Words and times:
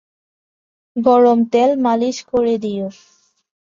গরম 0.95 1.39
তেল 1.51 1.71
মালিশ 1.83 2.17
করে 2.31 2.55
দিও। 2.63 2.87